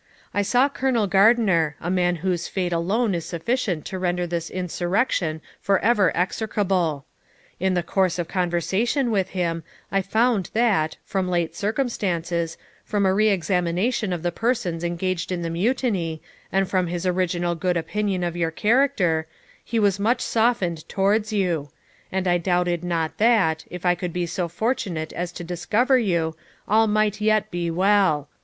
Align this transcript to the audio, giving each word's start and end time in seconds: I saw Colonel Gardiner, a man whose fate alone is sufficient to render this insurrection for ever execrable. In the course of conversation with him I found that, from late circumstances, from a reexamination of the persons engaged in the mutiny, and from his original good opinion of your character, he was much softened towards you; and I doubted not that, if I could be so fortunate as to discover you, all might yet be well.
I 0.33 0.41
saw 0.41 0.67
Colonel 0.67 1.05
Gardiner, 1.05 1.75
a 1.79 1.91
man 1.91 2.15
whose 2.25 2.47
fate 2.47 2.73
alone 2.73 3.13
is 3.13 3.23
sufficient 3.23 3.85
to 3.85 3.99
render 3.99 4.25
this 4.25 4.49
insurrection 4.49 5.41
for 5.59 5.77
ever 5.77 6.11
execrable. 6.17 7.05
In 7.59 7.75
the 7.75 7.83
course 7.83 8.17
of 8.17 8.27
conversation 8.27 9.11
with 9.11 9.29
him 9.37 9.63
I 9.91 10.01
found 10.01 10.49
that, 10.53 10.97
from 11.05 11.29
late 11.29 11.55
circumstances, 11.55 12.57
from 12.83 13.05
a 13.05 13.13
reexamination 13.13 14.11
of 14.11 14.23
the 14.23 14.31
persons 14.31 14.83
engaged 14.83 15.31
in 15.31 15.43
the 15.43 15.51
mutiny, 15.51 16.23
and 16.51 16.67
from 16.67 16.87
his 16.87 17.05
original 17.05 17.53
good 17.53 17.77
opinion 17.77 18.23
of 18.23 18.35
your 18.35 18.49
character, 18.49 19.27
he 19.63 19.77
was 19.77 19.99
much 19.99 20.21
softened 20.21 20.89
towards 20.89 21.31
you; 21.31 21.69
and 22.11 22.27
I 22.27 22.39
doubted 22.39 22.83
not 22.83 23.19
that, 23.19 23.65
if 23.69 23.85
I 23.85 23.93
could 23.93 24.13
be 24.13 24.25
so 24.25 24.47
fortunate 24.47 25.13
as 25.13 25.31
to 25.33 25.43
discover 25.43 25.99
you, 25.99 26.35
all 26.67 26.87
might 26.87 27.21
yet 27.21 27.51
be 27.51 27.69
well. 27.69 28.27